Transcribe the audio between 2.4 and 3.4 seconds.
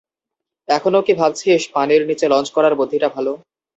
করার বুদ্ধিটা ভাল?